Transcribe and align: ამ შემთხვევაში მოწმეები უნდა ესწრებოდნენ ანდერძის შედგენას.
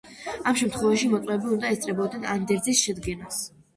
ამ 0.51 0.55
შემთხვევაში 0.61 1.11
მოწმეები 1.11 1.53
უნდა 1.57 1.73
ესწრებოდნენ 1.75 2.25
ანდერძის 2.37 2.83
შედგენას. 2.87 3.43